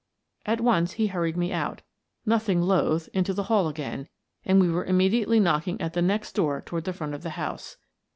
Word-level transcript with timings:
At 0.47 0.61
once 0.61 0.93
he 0.93 1.05
hurried 1.05 1.37
me 1.37 1.51
out, 1.53 1.83
nothing 2.25 2.59
loath, 2.59 3.07
into 3.13 3.35
the 3.35 3.43
hall 3.43 3.67
again, 3.67 4.07
and 4.43 4.59
we 4.59 4.67
were 4.67 4.83
immediately 4.85 5.39
knocking 5.39 5.79
at 5.79 5.93
the 5.93 6.01
next 6.01 6.33
door 6.33 6.59
toward 6.59 6.85
the 6.85 6.91
front 6.93 7.13
of 7.13 7.21
the 7.21 7.29
house. 7.37 7.77